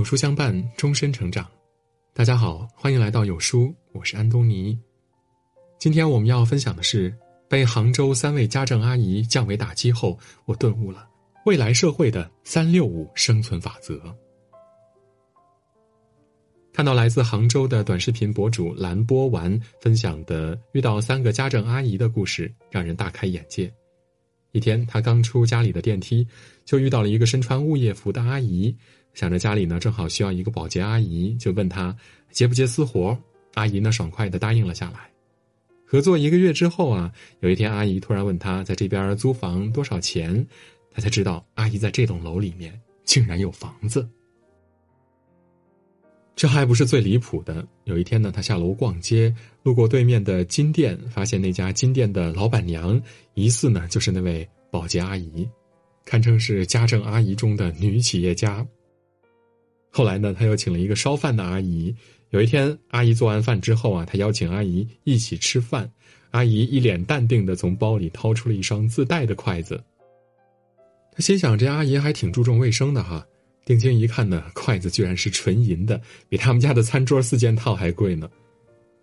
[0.00, 1.46] 有书相伴，终身成长。
[2.14, 4.78] 大家好，欢迎来到有书，我是安东尼。
[5.78, 7.14] 今天我们要分享的是，
[7.50, 11.06] 被杭州三位家政阿姨降维打击后，我顿悟了
[11.44, 14.00] 未来社会的三六五生存法则。
[16.72, 23.70] 看到来自杭州的短视频博主蓝波丸分享的遇到三个家政阿姨的故事，让人大开眼界。
[24.52, 26.26] 一天，他刚出家里的电梯，
[26.64, 28.74] 就遇到了一个身穿物业服的阿姨。
[29.14, 31.96] 想着家里呢正好需要一个保洁阿姨，就问她
[32.30, 33.16] 接不接私活。
[33.54, 35.10] 阿姨呢爽快的答应了下来。
[35.84, 40.46] 合作一个月之后啊，有一天阿姨突然问他在这边租房多少钱，
[40.92, 44.08] 他才知道阿姨在这栋楼里面竟然有房子。
[46.36, 47.66] 这还不是最离谱的。
[47.84, 53.02] 有一天呢，他下楼逛街，路过对面的金店，发现那家金店的老板娘
[53.34, 55.46] 疑似呢就是那位保洁阿姨，
[56.04, 58.64] 堪称是家政阿姨中的女企业家。
[59.90, 61.94] 后来呢，他又请了一个烧饭的阿姨。
[62.30, 65.90] 有一天，阿姨做完饭之后啊，他邀请阿姨一起吃饭。
[66.30, 69.82] 阿姨一脸淡定的从包里掏出了一双自带的筷子。
[71.12, 73.26] 他心想，这阿姨还挺注重卫生的哈。
[73.64, 78.30] 定睛一看呢，筷子居然是纯银的，比他们家的餐桌四件套还贵呢。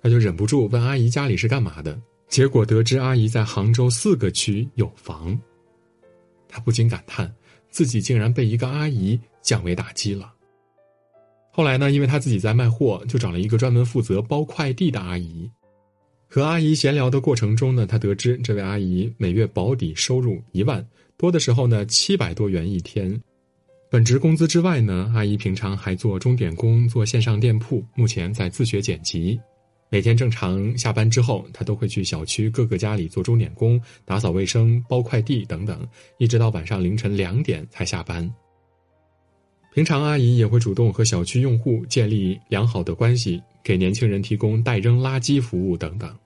[0.02, 2.00] 他就忍不住问阿姨家里是干嘛的，
[2.30, 5.38] 结果得知阿姨在杭州四个区有房。
[6.48, 7.30] 他不禁感叹，
[7.70, 10.34] 自己竟然被一个阿姨降维打击了。
[11.58, 15.50] 后来呢，因为他自己在卖货，就找了一个专门负责包快递的阿姨。
[16.28, 23.20] 和阿姨闲聊的过程中呢，他得知这位阿姨每月保底收入一万多的时候呢，七百多元一天。
[23.90, 29.40] 本职工资之外呢，阿姨平常还做钟点工，做线上店铺，目前在自学剪辑。
[29.90, 35.84] 每天正常下班之后，她都会去小区各个家里做钟点工、打扫卫生、包快递等等，
[36.20, 38.32] 一直到晚上凌晨两点才下班。
[39.78, 46.18] 平常阿姨也会主动和小区用户建立良好的关系，给年轻人提供代扔垃圾服务等等，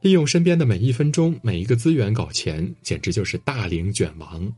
[0.00, 4.50] 利用身边的每一分钟、每一个资源搞钱，简直就是大龄卷王。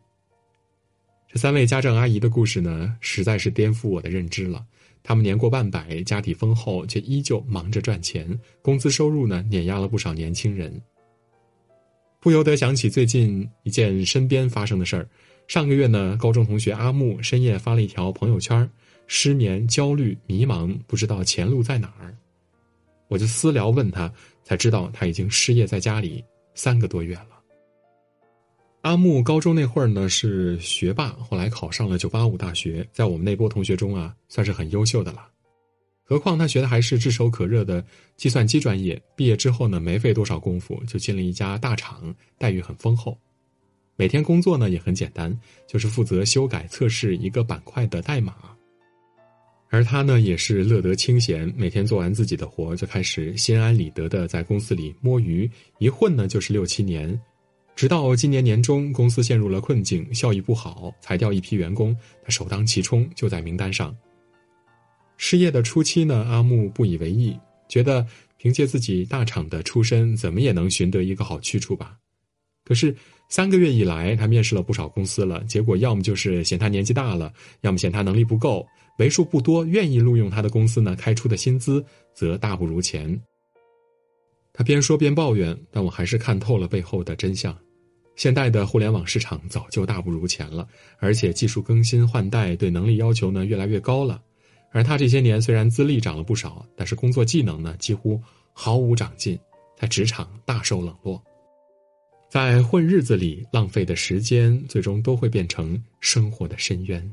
[1.29, 4.65] 这三位家政阿姨的故事呢，实在是颠覆我的认知了。
[5.03, 10.81] 他们年过半百，家底丰厚，却依旧忙着赚钱，工资收入呢碾压了不少年轻人。
[12.21, 15.09] 不由得想起最近一件身边发生的事儿。
[15.51, 18.71] 上个月呢，高中同学阿木深夜发了一条朋友圈，
[19.09, 22.17] 失眠、焦虑、迷茫，不知道前路在哪儿。
[23.09, 24.09] 我就私聊问他，
[24.45, 26.25] 才知道他已经失业在家里
[26.55, 27.31] 三个多月了。
[28.83, 35.27] 阿木高中那会儿呢是学霸，后来考上了九八五大学，在我们那波同学中啊算是很优秀的了。
[36.05, 37.85] 何况他学的还是炙手可热的
[38.17, 43.19] 计算机专业，毕业之后呢没费多少功夫就进了一家大厂，待遇很丰厚。
[44.01, 45.31] 每天工作呢也很简单，
[45.67, 48.35] 就是负责修改测试一个板块的代码。
[49.69, 57.21] 而他呢也是乐得清闲，每天做完自己的活就开始心安理得的在公司里摸鱼，一混呢就是六七年。
[57.77, 61.95] 直到今年年中，公司陷入了困境，效益不好，裁掉一批员工，
[62.25, 63.95] 他首当其冲，就在名单上。
[65.19, 68.07] 失业的初期呢，阿木不以为意，觉得
[68.39, 71.99] 凭借自己大厂的出身，怎么也能寻得一个好去处吧。
[72.65, 72.95] 可是
[73.31, 78.67] 三个月以来，他面试了不少公司了，结果要么就是嫌他年纪大了，要么嫌他能力不够，
[78.99, 81.83] 为数不多愿意录用他的公司呢，开出的薪资
[82.13, 83.19] 则大不如前。
[84.53, 87.57] 他边说边抱怨，但我还是看透了背后的真相。
[88.17, 90.67] 现代的互联网市场早就大不如前了，
[90.99, 94.21] 而且技术更新换代，对能力要求呢越来越高了。
[94.73, 98.21] 而他这些年虽然资历涨了不少，但是工作技能呢几乎
[98.53, 99.39] 毫无长进，
[99.79, 101.23] 在职场大受冷落，
[102.31, 107.13] 在混日子里浪费的时间，最终都会变成生活的深渊。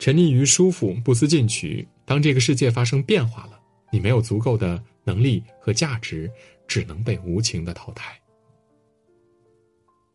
[0.00, 1.86] 沉溺于舒服，不思进取。
[2.04, 3.60] 当这个世界发生变化了，
[3.92, 6.28] 你没有足够的能力和价值，
[6.66, 8.20] 只能被无情的淘汰。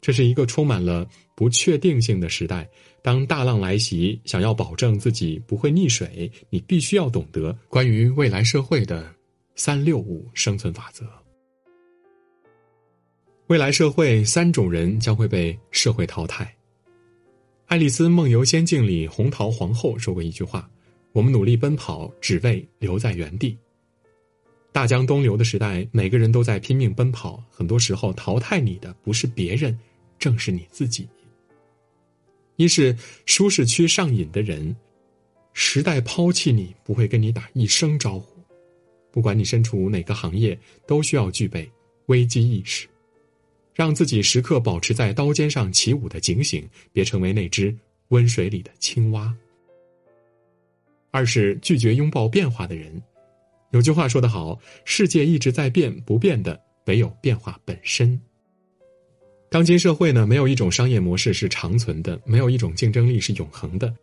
[0.02, 2.70] 这是一个充满了不确定性的时代。
[3.02, 9.16] 当大浪来袭，想要保证自己不会溺水，你必须要懂得关于未来社会的
[9.56, 11.06] “三六五”生存法则。
[13.48, 16.44] 未来社会三种人将会被社会淘汰。
[17.68, 20.70] 《爱丽丝梦游仙境》里，红桃皇后说过一句话
[21.14, 23.58] ：“我们努力奔跑，只为留在原地。”
[24.74, 29.78] 大江东流的时代，每个人都在拼命奔跑，很多时候淘汰你的不是别人。
[30.20, 31.08] 正是你自己。
[32.58, 32.98] 一是
[33.28, 34.76] 舒适区上瘾的人，
[35.54, 38.42] 时代抛弃你不会跟你打一声招呼。
[39.12, 41.70] 不管你身处哪个行业，都需要具备
[42.08, 42.88] 危机意识，
[43.78, 47.72] 让自己时刻保持在刀尖上起舞的警醒，别成为那只
[48.08, 49.32] 温水里的青蛙。
[51.12, 53.00] 二是拒绝拥抱变化的人。
[53.70, 58.20] 有句话说得好：“世界一直在变，不变的唯有变化本身。”
[59.48, 63.96] 当今社会呢，没有一种商业模式是长存的，没有一种竞争力是永恒的。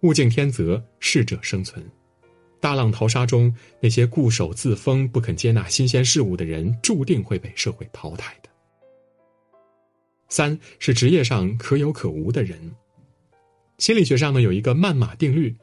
[0.00, 1.80] 物竞天择，适者生存。
[2.58, 8.49] 大浪淘沙中，那些固守自封、不肯接纳新鲜事物的人，注定会被社会淘汰的。
[10.30, 12.58] 三是职业上可有可无的人。
[13.76, 15.54] 心理学上呢，有一个慢马定律：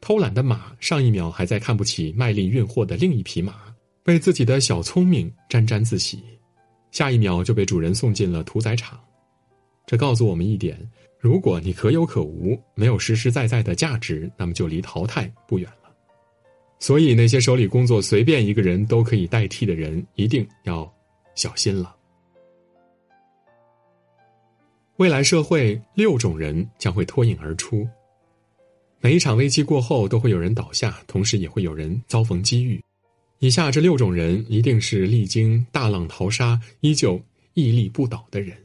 [0.00, 3.54] 偷懒的马，上一秒还在看不起卖力运货的另一匹马，
[4.04, 6.22] 为自己的小聪明沾沾自喜。
[6.90, 9.00] 下一秒就被主人送进了屠宰场，
[9.86, 10.78] 这告诉我们一点：
[11.18, 15.90] 如果你可有可无，没有实实在在的价值，那么就离淘汰不远了。
[16.78, 20.92] 所以，那些手里工作随便一个人都可以代替的人，一定要
[21.34, 21.96] 小心了。
[25.02, 27.84] 未来社会六种人将会脱颖而出，
[29.00, 32.80] 每一场危机过后都会有人倒下，同时也会有人遭逢机遇。
[33.40, 37.20] 以下这六种人一定是历经大浪淘沙依旧
[37.54, 38.56] 屹立不倒的人。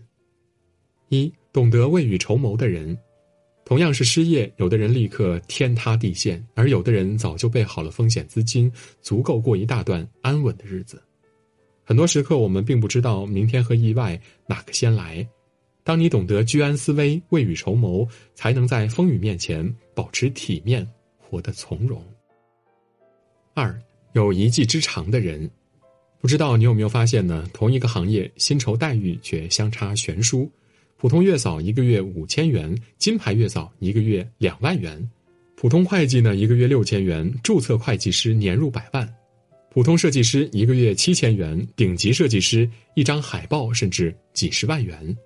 [1.09, 2.95] 一懂得未雨绸缪的人，
[3.65, 11.01] 同样是失业，有的人立刻天塌地陷，而有的人早就备好了风险资金，足够过一大段安稳的日子。
[11.83, 15.27] 很多时刻，我们并不知道明天和意外哪个先来。
[15.87, 18.05] 当你懂得居安思危、未雨绸缪，
[18.35, 20.85] 才能在风雨面前保持体面，
[21.17, 22.03] 活得从容。
[23.53, 23.73] 二。
[24.11, 25.49] 有一技之长的人，
[26.19, 27.47] 不知道你有没有发现呢？
[27.53, 30.51] 同一个行业，薪酬待遇却相差悬殊。
[30.97, 34.99] 普通月嫂一个月五千元，金牌月嫂一个月两万元；
[35.55, 39.07] 普通会计呢，一个月六千元，注册会计师年入百万；
[39.69, 45.17] 普通设计师一个月七千元，顶级设计师一张海报甚至几十万元。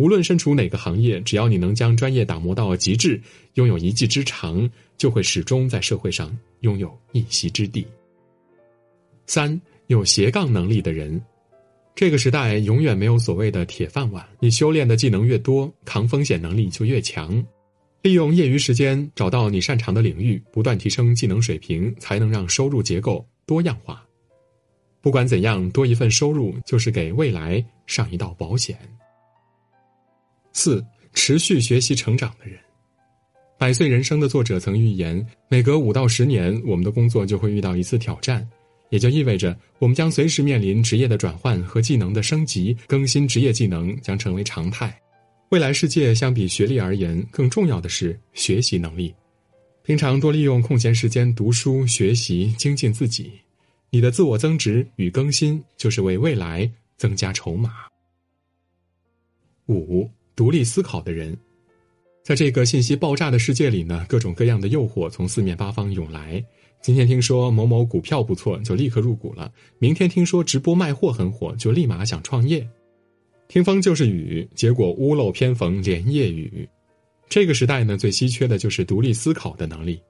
[0.00, 3.20] 无论身处哪个行业，只要你能将专业打磨到极致，
[3.56, 4.66] 拥有一技之长，
[4.96, 7.86] 就会始终在社会上拥有一席之地。
[9.26, 11.22] 三有斜杠能力的人，
[11.94, 14.26] 这个时代永远没有所谓的铁饭碗。
[14.38, 17.44] 你修炼的技能越多，扛风险能力就越强。
[18.00, 24.02] 利用业余时间找到你擅长的领域，不断提升技能水平，才能让收入结构多样化。
[25.02, 28.78] 不管怎样，多一份收入就是给未来上一道保险。
[30.52, 32.58] 四持续学习成长的人，
[33.58, 38.46] 《百岁人生》的作者曾预言，每隔五到十年，我们的工作就会遇到一次挑战。
[38.90, 45.00] 也就意味着，我们将随时面临职业的转换和技能的升级，更新职业技能将成为常态。
[45.50, 49.14] 未来世界相比学历而言，更重要的是学习能力。
[49.82, 53.30] 平常多利用空闲时间读书学习，精进自己。
[53.90, 57.72] 你的自我增值与更新，就是为未来增加筹码。
[59.66, 60.10] 五、
[60.40, 61.36] 独立思考的人，
[62.24, 66.42] 在这个信息爆炸的世界里呢，各种各样的诱惑从四面八方涌来。
[66.80, 72.66] 今天听说某某股票不错，就立刻入股了；明天听说直播卖货很火，就立马想创业。
[73.48, 76.66] 听风就是雨，结果屋漏偏逢连夜雨。
[77.28, 80.00] 这个时代呢，最稀缺的就是独立思考的能力，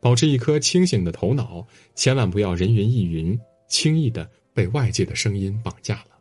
[0.00, 1.62] 保持一颗清醒的头脑，
[1.94, 3.38] 千万不要人云亦云，
[3.68, 6.16] 轻易的被外界的声音绑架了。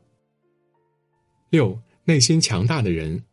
[1.52, 3.18] 六，内心强大的人，《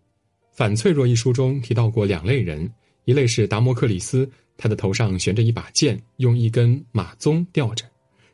[0.52, 2.70] 反脆弱》一书中提到过两类人，
[3.06, 4.30] 一类是达摩克里斯。
[4.58, 7.84] 他的头上悬着一把剑，用一根马鬃吊着。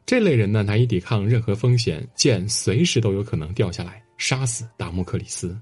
[0.04, 5.56] 这类人呢，难以抵抗任何风险，剑随时都有可能掉下来，杀死达摩克里斯。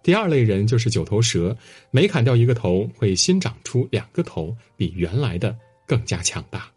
[0.00, 1.54] 第二类人就是九头蛇，
[1.90, 5.54] 每砍掉一个头，会新长出两个头，比原来的
[5.86, 6.70] 更加强大。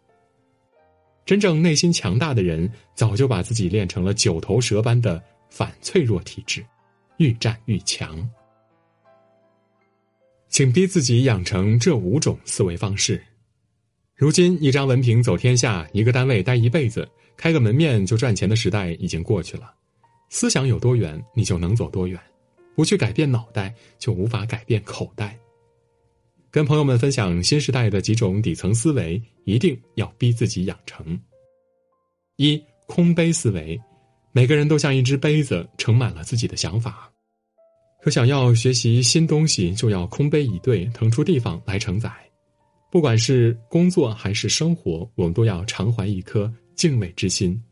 [1.24, 6.62] 真正内心强大的人，早就把自己练成了九头蛇般的反脆弱体质，
[7.18, 8.28] 愈战愈强。
[10.52, 13.18] 请逼自己养成这五种思维方式。
[14.14, 19.72] 如今，一张文凭走天下，一个单位待一辈子，开个门面就赚钱的时代已经过去了。
[20.28, 22.20] 思想有多远，你就能走多远。
[22.74, 25.38] 不去改变脑袋，就无法改变口袋。
[26.50, 31.18] 跟朋友们分享新时代的几种底层思维，一定要逼自己养成。
[32.36, 33.80] 一空杯思维，
[34.32, 37.10] 每个人都像一只杯子，盛满了自己的想法。
[38.02, 42.10] 可想要学习新东西，就要空杯以对，腾出地方来承载。
[42.90, 47.62] 不管是工作还是生活，我们都要常怀一颗敬畏之心，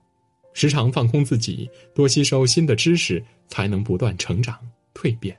[0.52, 4.56] 时常放空自己，多吸收新的知识，才能不断成长
[4.94, 5.36] 蜕变。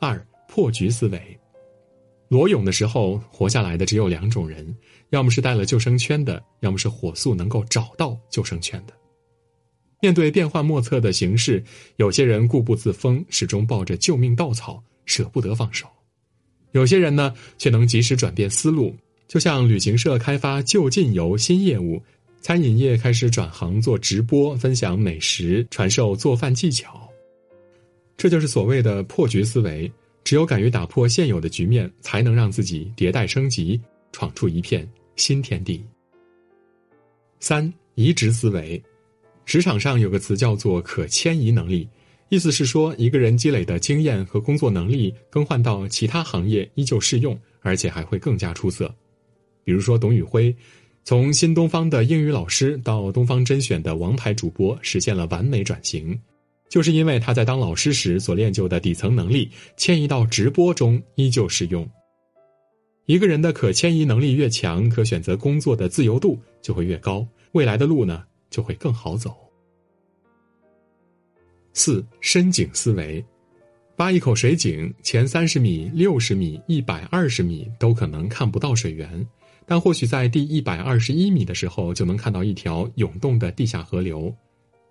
[0.00, 1.38] 二破局思维，
[2.26, 4.76] 裸泳的时候活下来的只有两种人，
[5.10, 8.92] 要么是带了救生圈的，要么是火速能够找到救生圈的。
[10.02, 11.62] 面对变幻莫测的形势，
[11.94, 15.86] 有些人固步自封，始终抱着救命稻草，舍不得放手；
[16.72, 18.92] 有些人呢，却能及时转变思路，
[19.28, 22.02] 就像旅行社开发就近游新业务，
[22.40, 27.08] 餐饮业开始转行做直播，分享美食，传授做饭技巧。
[28.16, 29.90] 这就是所谓的破局思维。
[30.24, 33.80] 只有敢于打破现有的局面，才能让自己迭代升级，
[34.10, 35.84] 闯出一片新天地。
[37.38, 38.82] 三移植思维，
[39.44, 41.88] 职场上有个词叫做可迁移能力，
[42.28, 48.92] 意思是说一个人积累的经验和工作能力更换到其他行业依旧适用，而且还会更加出色。
[49.64, 50.54] 比如说董宇辉，
[51.04, 56.18] 从新东方的英语老师到东方甄选的王牌主播，实现了完美转型，
[56.70, 61.88] 就是因为他在当老师时所练就的底层能力迁移到直播中依旧适用。
[63.06, 69.36] 一个人的可迁移能力越强，可选择工作的自由度就会越高，未来的路呢就会更好走。
[71.72, 73.24] 四深井思维，
[73.96, 79.26] 挖一口水井，前三十米、六十米、一百二十米都可能看不到水源，
[79.66, 84.32] 但或许在第一百二十一米的时候就能看到一条涌动的地下河流。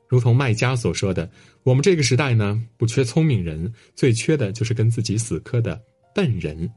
[0.08, 1.30] 如同麦家所说的
[1.63, 5.82] ：“我们这个时代呢，不缺聪明人，最缺的就是跟自己死磕的
[6.13, 6.70] 笨人。”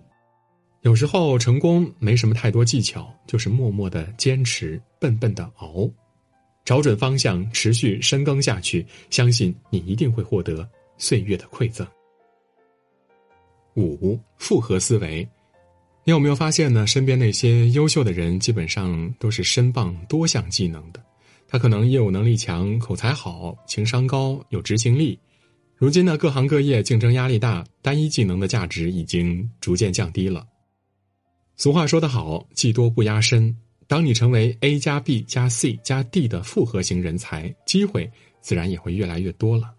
[0.82, 5.90] 有时候成功没什么太多技巧，就是默默的坚持，笨笨的熬，
[6.64, 10.66] 找准方向，持续深耕下去，相信你一定会获得
[10.96, 11.86] 岁月的馈赠。
[13.76, 15.28] 五复合思维，
[16.04, 16.86] 你有没有发现呢？
[16.86, 21.04] 身边那些优秀的人，基本上都是身傍多项技能的。
[21.46, 25.18] 他可能业务能力强，口才好，情商高，有执行力。
[25.76, 30.46] 如今呢，各行各业竞争压力大，单一技能的价值已经逐渐降低了。
[31.56, 33.54] 俗话说得好，技多不压身。
[33.86, 38.10] 当你成为 A 加 B 加 C 加 D 的复合型人才，机会
[38.40, 39.72] 自然也会越来越多了。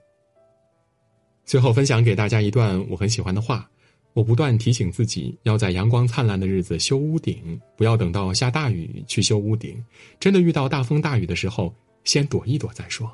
[1.43, 3.69] 最后分享给大家一段我很喜欢的话：
[4.13, 9.83] 我不断提醒自己，要在阳光灿烂的日子修屋顶，不要等到下大雨去修屋顶。
[10.19, 13.11] 真的遇到大风大雨的时候，先躲一躲再说。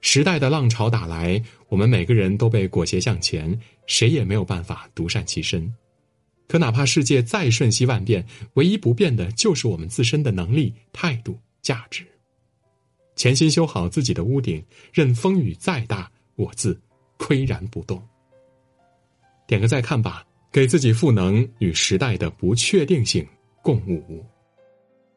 [0.00, 5.72] 时代的浪潮打来，我们每个人都被裹挟向前，谁也没有办法独善其身。
[6.48, 12.04] 可哪怕世界再瞬息万变，唯一不变的就是我们自身的能力、态度、价值。
[13.14, 16.80] 潜心修好自己的屋顶，任风雨再大，我自
[17.18, 18.02] 岿然不动。
[19.46, 23.26] 点个再看吧，给自己赋能，与时代的不确定性
[23.62, 24.24] 共舞。